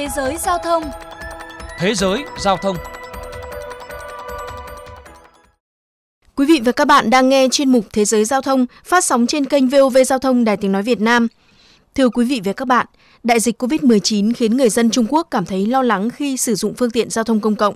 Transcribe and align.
Thế 0.00 0.08
giới 0.16 0.36
giao 0.36 0.58
thông 0.58 0.82
Thế 1.78 1.94
giới 1.94 2.24
giao 2.38 2.56
thông 2.56 2.76
Quý 6.36 6.46
vị 6.46 6.60
và 6.64 6.72
các 6.72 6.84
bạn 6.84 7.10
đang 7.10 7.28
nghe 7.28 7.48
chuyên 7.50 7.72
mục 7.72 7.84
Thế 7.92 8.04
giới 8.04 8.24
giao 8.24 8.42
thông 8.42 8.66
phát 8.84 9.04
sóng 9.04 9.26
trên 9.26 9.44
kênh 9.44 9.68
VOV 9.68 9.96
Giao 10.06 10.18
thông 10.18 10.44
Đài 10.44 10.56
Tiếng 10.56 10.72
Nói 10.72 10.82
Việt 10.82 11.00
Nam. 11.00 11.28
Thưa 11.94 12.08
quý 12.08 12.24
vị 12.24 12.40
và 12.44 12.52
các 12.52 12.64
bạn, 12.64 12.86
đại 13.22 13.40
dịch 13.40 13.62
COVID-19 13.62 14.32
khiến 14.36 14.56
người 14.56 14.68
dân 14.68 14.90
Trung 14.90 15.06
Quốc 15.08 15.28
cảm 15.30 15.44
thấy 15.44 15.66
lo 15.66 15.82
lắng 15.82 16.10
khi 16.10 16.36
sử 16.36 16.54
dụng 16.54 16.74
phương 16.74 16.90
tiện 16.90 17.10
giao 17.10 17.24
thông 17.24 17.40
công 17.40 17.56
cộng. 17.56 17.74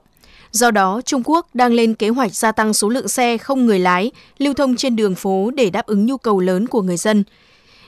Do 0.50 0.70
đó, 0.70 1.00
Trung 1.04 1.22
Quốc 1.25 1.54
đang 1.54 1.72
lên 1.72 1.95
kế 1.95 2.09
hoạch 2.09 2.34
gia 2.34 2.52
tăng 2.52 2.75
số 2.75 2.88
lượng 2.88 3.09
xe 3.09 3.38
không 3.38 3.66
người 3.66 3.79
lái 3.79 4.11
lưu 4.38 4.54
thông 4.54 4.77
trên 4.77 4.96
đường 4.96 5.14
phố 5.14 5.50
để 5.54 5.70
đáp 5.70 5.86
ứng 5.86 6.06
nhu 6.06 6.16
cầu 6.16 6.41
lớn 6.41 6.66
của 6.66 6.82
người 6.82 6.96
dân. 6.96 7.25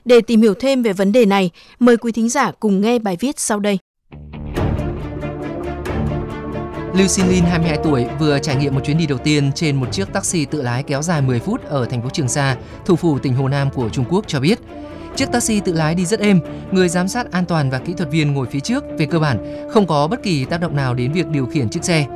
Để 0.05 0.21
tìm 0.21 0.43
hiểu 0.43 0.55
thêm 0.55 0.83
về 0.83 0.93
vấn 0.93 1.13
đề 1.13 1.25
này, 1.25 1.51
mời 1.79 1.97
quý 1.97 2.13
thính 2.13 2.29
giả 2.29 2.53
cùng 2.61 2.81
nghe 2.81 2.99
bài 2.99 3.17
viết 3.21 3.41
sau 3.41 3.61
đây. 3.61 3.79
Lưu 6.97 7.07
Xin 7.07 7.29
Lin, 7.29 7.45
22 7.45 7.79
tuổi, 7.85 8.07
vừa 8.19 8.39
trải 8.39 8.57
nghiệm 8.57 8.75
một 8.75 8.81
chuyến 8.85 8.99
đi 8.99 9.07
đầu 9.07 9.19
tiên 9.19 9.53
trên 9.55 9.77
một 9.77 9.93
chiếc 9.93 10.13
taxi 10.13 10.45
tự 10.45 10.63
lái 10.63 10.83
kéo 10.83 11.03
dài 11.03 11.23
10 11.23 11.41
phút 11.41 11.65
ở 11.65 11.85
thành 11.85 12.03
phố 12.03 12.09
Trường 12.11 12.29
Sa, 12.29 12.57
thủ 12.87 12.97
phủ 12.97 13.19
tỉnh 13.19 13.35
Hồ 13.35 13.49
Nam 13.49 13.71
của 13.71 13.89
Trung 13.89 14.05
Quốc 14.09 14.25
cho 14.29 14.41
biết. 14.41 14.59
Chiếc 15.17 15.33
taxi 15.33 15.61
tự 15.61 15.73
lái 15.73 15.95
đi 15.95 16.07
rất 16.07 16.21
êm, 16.21 16.41
người 16.73 16.89
giám 16.89 17.09
sát 17.09 17.33
an 17.33 17.45
toàn 17.47 17.71
và 17.71 17.79
kỹ 17.79 17.93
thuật 17.93 18.11
viên 18.11 18.33
ngồi 18.33 18.47
phía 18.47 18.61
trước 18.61 18.85
về 18.99 19.07
cơ 19.07 19.19
bản 19.19 19.69
không 19.71 19.87
có 19.87 20.09
bất 20.09 20.23
kỳ 20.23 20.45
tác 20.45 20.61
động 20.61 20.77
nào 20.77 20.95
đến 20.95 21.13
việc 21.13 21.29
điều 21.29 21.47
khiển 21.47 21.69
chiếc 21.69 21.85
xe. 21.85 22.07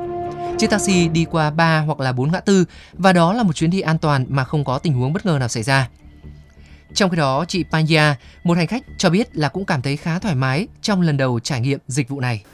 Chiếc 0.58 0.70
taxi 0.70 1.08
đi 1.08 1.26
qua 1.30 1.50
3 1.50 1.80
hoặc 1.80 2.00
là 2.00 2.12
4 2.12 2.32
ngã 2.32 2.40
tư 2.40 2.64
và 2.92 3.12
đó 3.12 3.32
là 3.32 3.42
một 3.42 3.52
chuyến 3.52 3.70
đi 3.70 3.80
an 3.80 3.98
toàn 3.98 4.26
mà 4.28 4.44
không 4.44 4.64
có 4.64 4.78
tình 4.78 4.92
huống 4.92 5.12
bất 5.12 5.26
ngờ 5.26 5.36
nào 5.40 5.48
xảy 5.48 5.62
ra. 5.62 5.88
Trong 6.94 7.10
khi 7.10 7.16
đó, 7.16 7.44
chị 7.48 7.64
Panya, 7.70 8.16
một 8.44 8.56
hành 8.56 8.66
khách 8.66 8.82
cho 8.98 9.10
biết 9.10 9.36
là 9.36 9.48
cũng 9.48 9.64
cảm 9.64 9.82
thấy 9.82 9.96
khá 9.96 10.18
thoải 10.18 10.34
mái 10.34 10.66
trong 10.82 11.00
lần 11.00 11.16
đầu 11.16 11.40
trải 11.40 11.60
nghiệm 11.60 11.78
dịch 11.86 12.08
vụ 12.08 12.20
này. 12.20 12.44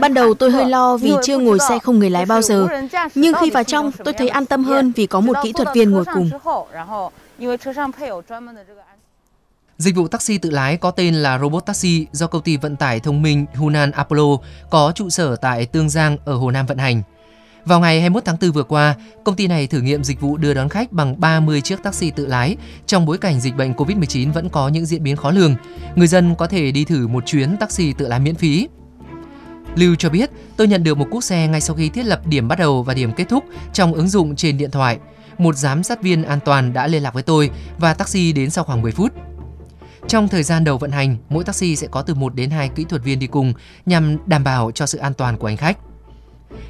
Ban 0.00 0.14
đầu 0.14 0.34
tôi 0.34 0.50
hơi 0.50 0.66
lo 0.66 0.96
vì 0.96 1.12
chưa 1.22 1.38
ngồi 1.38 1.58
xe 1.58 1.78
không 1.78 1.98
người 1.98 2.10
lái 2.10 2.26
bao 2.26 2.42
giờ, 2.42 2.66
nhưng 3.14 3.34
khi 3.40 3.50
vào 3.50 3.64
trong 3.64 3.92
tôi 4.04 4.14
thấy 4.14 4.28
an 4.28 4.46
tâm 4.46 4.64
hơn 4.64 4.92
vì 4.96 5.06
có 5.06 5.20
một 5.20 5.36
kỹ 5.42 5.52
thuật 5.52 5.68
viên 5.74 5.90
ngồi 5.90 6.04
cùng. 6.14 6.30
Dịch 9.78 9.96
vụ 9.96 10.08
taxi 10.08 10.38
tự 10.38 10.50
lái 10.50 10.76
có 10.76 10.90
tên 10.90 11.14
là 11.14 11.38
Robot 11.38 11.66
Taxi 11.66 12.06
do 12.12 12.26
công 12.26 12.42
ty 12.42 12.56
vận 12.56 12.76
tải 12.76 13.00
thông 13.00 13.22
minh 13.22 13.46
Hunan 13.54 13.90
Apollo 13.90 14.24
có 14.70 14.92
trụ 14.94 15.10
sở 15.10 15.36
tại 15.36 15.66
Tương 15.66 15.88
Giang 15.88 16.16
ở 16.24 16.34
Hồ 16.34 16.50
Nam 16.50 16.66
vận 16.66 16.78
hành. 16.78 17.02
Vào 17.64 17.80
ngày 17.80 18.00
21 18.00 18.24
tháng 18.24 18.36
4 18.40 18.50
vừa 18.50 18.62
qua, 18.62 18.94
công 19.24 19.36
ty 19.36 19.46
này 19.46 19.66
thử 19.66 19.80
nghiệm 19.80 20.04
dịch 20.04 20.20
vụ 20.20 20.36
đưa 20.36 20.54
đón 20.54 20.68
khách 20.68 20.92
bằng 20.92 21.20
30 21.20 21.60
chiếc 21.60 21.82
taxi 21.82 22.10
tự 22.10 22.26
lái. 22.26 22.56
Trong 22.86 23.06
bối 23.06 23.18
cảnh 23.18 23.40
dịch 23.40 23.56
bệnh 23.56 23.72
COVID-19 23.72 24.32
vẫn 24.32 24.48
có 24.48 24.68
những 24.68 24.86
diễn 24.86 25.02
biến 25.02 25.16
khó 25.16 25.30
lường, 25.30 25.54
người 25.94 26.06
dân 26.06 26.34
có 26.34 26.46
thể 26.46 26.72
đi 26.72 26.84
thử 26.84 27.08
một 27.08 27.26
chuyến 27.26 27.56
taxi 27.56 27.92
tự 27.92 28.08
lái 28.08 28.20
miễn 28.20 28.34
phí. 28.34 28.68
Lưu 29.76 29.94
cho 29.94 30.10
biết, 30.10 30.30
tôi 30.56 30.68
nhận 30.68 30.84
được 30.84 30.98
một 30.98 31.06
cuốc 31.10 31.24
xe 31.24 31.48
ngay 31.48 31.60
sau 31.60 31.76
khi 31.76 31.88
thiết 31.88 32.06
lập 32.06 32.26
điểm 32.26 32.48
bắt 32.48 32.58
đầu 32.58 32.82
và 32.82 32.94
điểm 32.94 33.12
kết 33.12 33.28
thúc 33.28 33.44
trong 33.72 33.94
ứng 33.94 34.08
dụng 34.08 34.36
trên 34.36 34.58
điện 34.58 34.70
thoại. 34.70 34.98
Một 35.38 35.56
giám 35.56 35.82
sát 35.82 36.02
viên 36.02 36.22
an 36.22 36.38
toàn 36.44 36.72
đã 36.72 36.86
liên 36.86 37.02
lạc 37.02 37.14
với 37.14 37.22
tôi 37.22 37.50
và 37.78 37.94
taxi 37.94 38.32
đến 38.32 38.50
sau 38.50 38.64
khoảng 38.64 38.82
10 38.82 38.92
phút. 38.92 39.12
Trong 40.08 40.28
thời 40.28 40.42
gian 40.42 40.64
đầu 40.64 40.78
vận 40.78 40.90
hành, 40.90 41.16
mỗi 41.28 41.44
taxi 41.44 41.76
sẽ 41.76 41.86
có 41.86 42.02
từ 42.02 42.14
1 42.14 42.34
đến 42.34 42.50
2 42.50 42.68
kỹ 42.68 42.84
thuật 42.84 43.04
viên 43.04 43.18
đi 43.18 43.26
cùng 43.26 43.52
nhằm 43.86 44.16
đảm 44.26 44.44
bảo 44.44 44.70
cho 44.70 44.86
sự 44.86 44.98
an 44.98 45.14
toàn 45.14 45.36
của 45.36 45.46
hành 45.46 45.56
khách. 45.56 45.78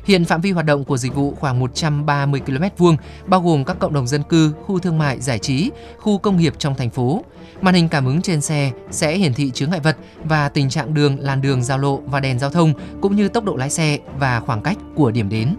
Hiện 0.05 0.25
phạm 0.25 0.41
vi 0.41 0.51
hoạt 0.51 0.67
động 0.67 0.85
của 0.85 0.97
dịch 0.97 1.15
vụ 1.15 1.35
khoảng 1.41 1.59
130 1.59 2.41
km 2.47 2.65
vuông, 2.79 2.97
bao 3.27 3.41
gồm 3.41 3.65
các 3.65 3.79
cộng 3.79 3.93
đồng 3.93 4.07
dân 4.07 4.23
cư, 4.23 4.53
khu 4.67 4.79
thương 4.79 4.99
mại, 4.99 5.21
giải 5.21 5.39
trí, 5.39 5.71
khu 5.99 6.19
công 6.19 6.37
nghiệp 6.37 6.55
trong 6.59 6.75
thành 6.75 6.91
phố. 6.91 7.25
Màn 7.61 7.75
hình 7.75 7.89
cảm 7.89 8.07
ứng 8.07 8.23
trên 8.23 8.41
xe 8.41 8.71
sẽ 8.91 9.17
hiển 9.17 9.35
thị 9.35 9.51
chướng 9.51 9.71
ngại 9.71 9.81
vật 9.81 9.97
và 10.25 10.49
tình 10.49 10.71
trạng 10.71 10.95
đường, 10.95 11.17
làn 11.21 11.43
đường, 11.43 11.63
giao 11.63 11.79
lộ 11.79 11.97
và 12.07 12.21
đèn 12.21 12.39
giao 12.39 12.51
thông 12.51 12.73
cũng 13.01 13.17
như 13.17 13.29
tốc 13.29 13.45
độ 13.45 13.57
lái 13.57 13.71
xe 13.71 13.99
và 14.19 14.41
khoảng 14.41 14.63
cách 14.63 14.77
của 14.95 15.11
điểm 15.11 15.29
đến. 15.29 15.55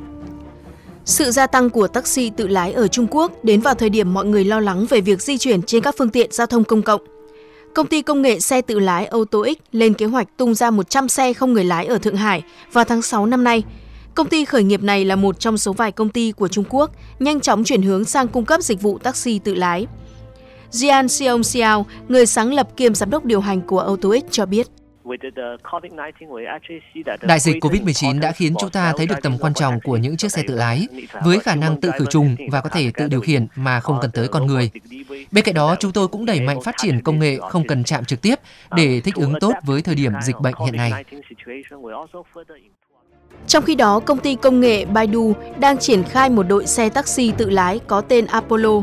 Sự 1.06 1.32
gia 1.32 1.48
tăng 1.48 1.70
của 1.70 1.88
taxi 1.88 2.30
tự 2.30 2.48
lái 2.48 2.74
ở 2.74 2.88
Trung 2.88 3.08
Quốc 3.10 3.32
đến 3.44 3.62
vào 3.62 3.74
thời 3.74 3.90
điểm 3.90 4.14
mọi 4.14 4.26
người 4.26 4.46
lo 4.46 4.60
lắng 4.60 4.86
về 4.90 5.02
việc 5.02 5.22
di 5.22 5.38
chuyển 5.38 5.62
trên 5.62 5.84
các 5.84 5.96
phương 5.98 6.10
tiện 6.10 6.32
giao 6.32 6.48
thông 6.48 6.64
công 6.64 6.82
cộng. 6.82 7.02
Công 7.76 7.88
ty 7.88 8.02
công 8.02 8.22
nghệ 8.22 8.40
xe 8.40 8.62
tự 8.62 8.80
lái 8.80 9.06
AutoX 9.06 9.58
lên 9.72 9.94
kế 9.94 10.06
hoạch 10.06 10.28
tung 10.38 10.56
ra 10.56 10.72
100 10.72 11.10
xe 11.10 11.34
không 11.34 11.54
người 11.54 11.64
lái 11.64 11.86
ở 11.86 11.98
Thượng 11.98 12.16
Hải 12.16 12.44
vào 12.72 12.84
tháng 12.84 13.02
6 13.02 13.26
năm 13.26 13.44
nay. 13.44 13.64
Công 14.16 14.30
ty 14.30 14.46
khởi 14.46 14.64
nghiệp 14.64 14.84
này 14.84 15.06
là 15.06 15.16
một 15.16 15.40
trong 15.40 15.58
số 15.58 15.74
vài 15.74 15.92
công 15.92 16.10
ty 16.10 16.32
của 16.32 16.48
Trung 16.48 16.66
Quốc 16.70 16.92
nhanh 17.20 17.40
chóng 17.40 17.64
chuyển 17.64 17.82
hướng 17.82 18.06
sang 18.06 18.28
cung 18.28 18.46
cấp 18.46 18.62
dịch 18.62 18.82
vụ 18.82 18.98
taxi 18.98 19.40
tự 19.40 19.54
lái. 19.54 19.88
Jian 20.72 21.08
Xiong 21.08 21.44
Xiao, 21.44 21.86
người 22.08 22.26
sáng 22.26 22.54
lập 22.54 22.70
kiêm 22.78 22.96
giám 22.96 23.10
đốc 23.10 23.26
điều 23.26 23.42
hành 23.42 23.62
của 23.62 23.80
AutoX 23.80 24.24
cho 24.32 24.46
biết. 24.46 24.68
Đại 27.22 27.40
dịch 27.40 27.64
COVID-19 27.64 28.20
đã 28.20 28.32
khiến 28.32 28.56
chúng 28.60 28.70
ta 28.70 28.94
thấy 28.98 29.08
được 29.08 29.16
tầm 29.22 29.38
quan 29.38 29.54
trọng 29.54 29.80
của 29.84 29.98
những 29.98 30.18
chiếc 30.18 30.32
xe 30.32 30.44
tự 30.48 30.56
lái, 30.56 30.88
với 31.24 31.40
khả 31.40 31.56
năng 31.56 31.82
tự 31.82 31.92
khử 32.00 32.06
trùng 32.10 32.36
và 32.52 32.62
có 32.62 32.70
thể 32.70 32.92
tự 32.94 33.08
điều 33.08 33.22
khiển 33.22 33.48
mà 33.56 33.80
không 33.80 33.98
cần 34.02 34.12
tới 34.12 34.28
con 34.28 34.48
người. 34.48 34.72
Bên 35.32 35.44
cạnh 35.44 35.56
đó, 35.56 35.76
chúng 35.80 35.92
tôi 35.92 36.08
cũng 36.08 36.26
đẩy 36.26 36.40
mạnh 36.42 36.62
phát 36.62 36.76
triển 36.78 37.02
công 37.02 37.20
nghệ 37.20 37.38
không 37.50 37.68
cần 37.68 37.84
chạm 37.84 38.06
trực 38.06 38.22
tiếp 38.22 38.36
để 38.76 39.02
thích 39.02 39.16
ứng 39.16 39.34
tốt 39.40 39.54
với 39.64 39.82
thời 39.82 39.96
điểm 39.96 40.12
dịch 40.22 40.40
bệnh 40.40 40.56
hiện 40.66 40.76
nay. 40.76 40.92
Trong 43.48 43.64
khi 43.64 43.76
đó, 43.76 44.00
công 44.00 44.18
ty 44.18 44.36
công 44.36 44.60
nghệ 44.60 44.86
Baidu 44.86 45.34
đang 45.60 45.78
triển 45.78 46.04
khai 46.04 46.30
một 46.30 46.44
đội 46.44 46.68
xe 46.68 46.90
taxi 46.90 47.32
tự 47.32 47.50
lái 47.50 47.80
có 47.88 48.02
tên 48.02 48.26
Apollo. 48.26 48.82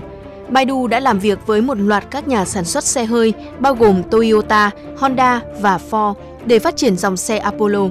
Baidu 0.48 0.86
đã 0.86 1.00
làm 1.00 1.18
việc 1.18 1.46
với 1.46 1.62
một 1.62 1.78
loạt 1.78 2.04
các 2.10 2.28
nhà 2.28 2.44
sản 2.44 2.64
xuất 2.64 2.84
xe 2.84 3.04
hơi 3.04 3.32
bao 3.58 3.74
gồm 3.74 4.02
Toyota, 4.10 4.70
Honda 4.98 5.40
và 5.60 5.78
Ford 5.90 6.14
để 6.46 6.58
phát 6.58 6.76
triển 6.76 6.96
dòng 6.96 7.16
xe 7.16 7.38
Apollo. 7.38 7.88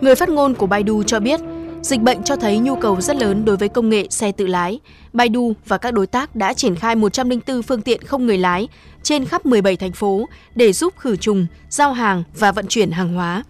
Người 0.00 0.14
phát 0.14 0.28
ngôn 0.28 0.54
của 0.54 0.66
Baidu 0.66 1.02
cho 1.02 1.20
biết, 1.20 1.40
dịch 1.82 2.00
bệnh 2.00 2.22
cho 2.22 2.36
thấy 2.36 2.58
nhu 2.58 2.76
cầu 2.76 3.00
rất 3.00 3.16
lớn 3.16 3.44
đối 3.44 3.56
với 3.56 3.68
công 3.68 3.88
nghệ 3.88 4.06
xe 4.10 4.32
tự 4.32 4.46
lái. 4.46 4.80
Baidu 5.12 5.52
và 5.66 5.78
các 5.78 5.94
đối 5.94 6.06
tác 6.06 6.36
đã 6.36 6.52
triển 6.52 6.76
khai 6.76 6.94
104 6.94 7.62
phương 7.62 7.82
tiện 7.82 8.02
không 8.02 8.26
người 8.26 8.38
lái 8.38 8.68
trên 9.02 9.24
khắp 9.24 9.46
17 9.46 9.76
thành 9.76 9.92
phố 9.92 10.28
để 10.54 10.72
giúp 10.72 10.94
khử 10.96 11.16
trùng, 11.16 11.46
giao 11.70 11.92
hàng 11.92 12.22
và 12.38 12.52
vận 12.52 12.66
chuyển 12.66 12.90
hàng 12.90 13.14
hóa. 13.14 13.42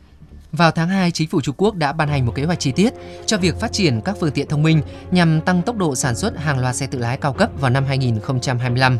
Vào 0.53 0.71
tháng 0.71 0.89
2, 0.89 1.11
chính 1.11 1.29
phủ 1.29 1.41
Trung 1.41 1.55
Quốc 1.59 1.75
đã 1.75 1.93
ban 1.93 2.09
hành 2.09 2.27
một 2.27 2.33
kế 2.35 2.45
hoạch 2.45 2.61
chi 2.61 2.73
tiết 2.73 2.95
cho 3.27 3.39
việc 3.39 3.61
phát 3.61 3.73
triển 3.73 4.01
các 4.01 4.17
phương 4.21 4.31
tiện 4.31 4.49
thông 4.49 4.63
minh 4.63 4.83
nhằm 5.11 5.41
tăng 5.41 5.63
tốc 5.63 5.77
độ 5.77 5.95
sản 5.95 6.17
xuất 6.17 6.39
hàng 6.39 6.59
loạt 6.59 6.77
xe 6.77 6.87
tự 6.87 6.99
lái 6.99 7.17
cao 7.17 7.33
cấp 7.33 7.51
vào 7.61 7.71
năm 7.71 7.85
2025. 7.85 8.99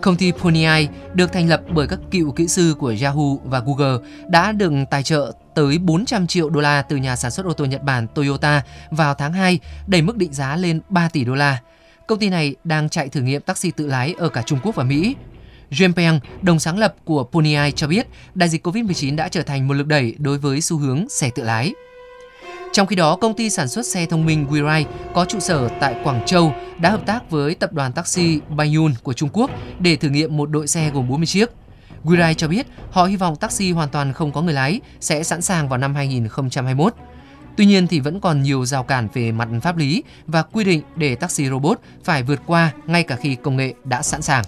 Công 0.00 0.16
ty 0.16 0.32
Pony 0.32 0.66
được 1.14 1.32
thành 1.32 1.48
lập 1.48 1.62
bởi 1.74 1.86
các 1.86 1.98
cựu 2.10 2.32
kỹ 2.32 2.48
sư 2.48 2.74
của 2.78 2.94
Yahoo 3.02 3.36
và 3.44 3.60
Google 3.60 4.08
đã 4.28 4.52
được 4.52 4.72
tài 4.90 5.02
trợ 5.02 5.32
tới 5.54 5.78
400 5.78 6.26
triệu 6.26 6.50
đô 6.50 6.60
la 6.60 6.82
từ 6.82 6.96
nhà 6.96 7.16
sản 7.16 7.30
xuất 7.30 7.46
ô 7.46 7.52
tô 7.52 7.64
Nhật 7.64 7.82
Bản 7.82 8.06
Toyota 8.14 8.62
vào 8.90 9.14
tháng 9.14 9.32
2, 9.32 9.60
đẩy 9.86 10.02
mức 10.02 10.16
định 10.16 10.32
giá 10.32 10.56
lên 10.56 10.80
3 10.88 11.08
tỷ 11.08 11.24
đô 11.24 11.34
la. 11.34 11.60
Công 12.06 12.18
ty 12.18 12.28
này 12.28 12.54
đang 12.64 12.88
chạy 12.88 13.08
thử 13.08 13.20
nghiệm 13.20 13.42
taxi 13.42 13.70
tự 13.70 13.86
lái 13.86 14.14
ở 14.18 14.28
cả 14.28 14.42
Trung 14.46 14.58
Quốc 14.62 14.74
và 14.74 14.84
Mỹ. 14.84 15.14
Jean 15.70 15.92
Peng, 15.92 16.20
đồng 16.42 16.58
sáng 16.58 16.78
lập 16.78 16.94
của 17.04 17.24
Pony 17.24 17.56
cho 17.76 17.86
biết 17.86 18.06
đại 18.34 18.48
dịch 18.48 18.66
COVID-19 18.66 19.16
đã 19.16 19.28
trở 19.28 19.42
thành 19.42 19.68
một 19.68 19.74
lực 19.74 19.86
đẩy 19.86 20.14
đối 20.18 20.38
với 20.38 20.60
xu 20.60 20.78
hướng 20.78 21.08
xe 21.08 21.30
tự 21.34 21.42
lái. 21.42 21.72
Trong 22.72 22.86
khi 22.86 22.96
đó, 22.96 23.16
công 23.16 23.34
ty 23.34 23.50
sản 23.50 23.68
xuất 23.68 23.86
xe 23.86 24.06
thông 24.06 24.26
minh 24.26 24.46
WeRide 24.50 24.84
có 25.14 25.24
trụ 25.24 25.40
sở 25.40 25.68
tại 25.80 25.96
Quảng 26.04 26.22
Châu 26.26 26.52
đã 26.78 26.90
hợp 26.90 27.06
tác 27.06 27.30
với 27.30 27.54
tập 27.54 27.72
đoàn 27.72 27.92
taxi 27.92 28.40
Baiyun 28.48 28.94
của 29.02 29.12
Trung 29.12 29.28
Quốc 29.32 29.50
để 29.78 29.96
thử 29.96 30.08
nghiệm 30.08 30.36
một 30.36 30.50
đội 30.50 30.66
xe 30.66 30.90
gồm 30.90 31.08
40 31.08 31.26
chiếc. 31.26 31.50
WeRide 32.04 32.34
cho 32.34 32.48
biết 32.48 32.66
họ 32.90 33.04
hy 33.04 33.16
vọng 33.16 33.36
taxi 33.36 33.72
hoàn 33.72 33.88
toàn 33.88 34.12
không 34.12 34.32
có 34.32 34.42
người 34.42 34.54
lái 34.54 34.80
sẽ 35.00 35.22
sẵn 35.22 35.42
sàng 35.42 35.68
vào 35.68 35.78
năm 35.78 35.94
2021. 35.94 36.94
Tuy 37.56 37.66
nhiên 37.66 37.86
thì 37.86 38.00
vẫn 38.00 38.20
còn 38.20 38.42
nhiều 38.42 38.64
rào 38.64 38.82
cản 38.82 39.08
về 39.14 39.32
mặt 39.32 39.48
pháp 39.62 39.76
lý 39.76 40.02
và 40.26 40.42
quy 40.42 40.64
định 40.64 40.82
để 40.96 41.14
taxi 41.14 41.48
robot 41.48 41.80
phải 42.04 42.22
vượt 42.22 42.40
qua 42.46 42.72
ngay 42.86 43.02
cả 43.02 43.16
khi 43.16 43.34
công 43.34 43.56
nghệ 43.56 43.74
đã 43.84 44.02
sẵn 44.02 44.22
sàng. 44.22 44.44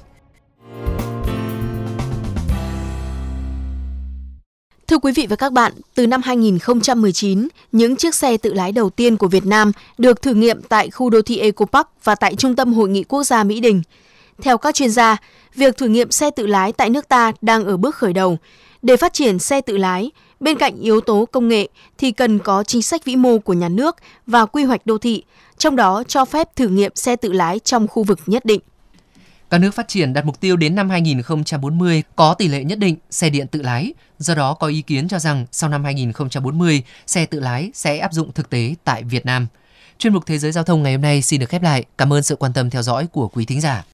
Thưa 4.88 4.98
quý 4.98 5.12
vị 5.12 5.26
và 5.30 5.36
các 5.36 5.52
bạn, 5.52 5.72
từ 5.94 6.06
năm 6.06 6.22
2019, 6.24 7.48
những 7.72 7.96
chiếc 7.96 8.14
xe 8.14 8.36
tự 8.36 8.52
lái 8.54 8.72
đầu 8.72 8.90
tiên 8.90 9.16
của 9.16 9.28
Việt 9.28 9.46
Nam 9.46 9.72
được 9.98 10.22
thử 10.22 10.34
nghiệm 10.34 10.62
tại 10.62 10.90
khu 10.90 11.10
đô 11.10 11.22
thị 11.22 11.38
Eco 11.38 11.64
Park 11.64 11.86
và 12.04 12.14
tại 12.14 12.34
Trung 12.36 12.56
tâm 12.56 12.72
Hội 12.72 12.88
nghị 12.88 13.04
Quốc 13.04 13.24
gia 13.24 13.44
Mỹ 13.44 13.60
Đình. 13.60 13.82
Theo 14.42 14.58
các 14.58 14.74
chuyên 14.74 14.90
gia, 14.90 15.16
việc 15.54 15.76
thử 15.76 15.86
nghiệm 15.86 16.10
xe 16.10 16.30
tự 16.30 16.46
lái 16.46 16.72
tại 16.72 16.90
nước 16.90 17.08
ta 17.08 17.32
đang 17.40 17.64
ở 17.64 17.76
bước 17.76 17.94
khởi 17.94 18.12
đầu. 18.12 18.38
Để 18.82 18.96
phát 18.96 19.12
triển 19.12 19.38
xe 19.38 19.60
tự 19.60 19.76
lái, 19.76 20.10
bên 20.40 20.58
cạnh 20.58 20.80
yếu 20.80 21.00
tố 21.00 21.24
công 21.32 21.48
nghệ 21.48 21.68
thì 21.98 22.12
cần 22.12 22.38
có 22.38 22.64
chính 22.64 22.82
sách 22.82 23.04
vĩ 23.04 23.16
mô 23.16 23.38
của 23.38 23.52
nhà 23.52 23.68
nước 23.68 23.96
và 24.26 24.46
quy 24.46 24.64
hoạch 24.64 24.86
đô 24.86 24.98
thị, 24.98 25.22
trong 25.58 25.76
đó 25.76 26.02
cho 26.08 26.24
phép 26.24 26.56
thử 26.56 26.68
nghiệm 26.68 26.92
xe 26.94 27.16
tự 27.16 27.32
lái 27.32 27.58
trong 27.58 27.88
khu 27.88 28.02
vực 28.02 28.18
nhất 28.26 28.44
định. 28.44 28.60
Các 29.50 29.58
nước 29.58 29.74
phát 29.74 29.88
triển 29.88 30.12
đặt 30.12 30.24
mục 30.24 30.40
tiêu 30.40 30.56
đến 30.56 30.74
năm 30.74 30.90
2040 30.90 32.02
có 32.16 32.34
tỷ 32.34 32.48
lệ 32.48 32.64
nhất 32.64 32.78
định 32.78 32.96
xe 33.10 33.30
điện 33.30 33.46
tự 33.46 33.62
lái. 33.62 33.92
Do 34.18 34.34
đó 34.34 34.54
có 34.54 34.66
ý 34.66 34.82
kiến 34.82 35.08
cho 35.08 35.18
rằng 35.18 35.46
sau 35.52 35.70
năm 35.70 35.84
2040, 35.84 36.82
xe 37.06 37.26
tự 37.26 37.40
lái 37.40 37.70
sẽ 37.74 37.98
áp 37.98 38.12
dụng 38.12 38.32
thực 38.32 38.50
tế 38.50 38.74
tại 38.84 39.02
Việt 39.02 39.26
Nam. 39.26 39.46
Chuyên 39.98 40.12
mục 40.12 40.26
Thế 40.26 40.38
giới 40.38 40.52
Giao 40.52 40.64
thông 40.64 40.82
ngày 40.82 40.92
hôm 40.92 41.02
nay 41.02 41.22
xin 41.22 41.40
được 41.40 41.48
khép 41.48 41.62
lại. 41.62 41.84
Cảm 41.98 42.12
ơn 42.12 42.22
sự 42.22 42.36
quan 42.36 42.52
tâm 42.52 42.70
theo 42.70 42.82
dõi 42.82 43.06
của 43.06 43.28
quý 43.28 43.44
thính 43.44 43.60
giả. 43.60 43.84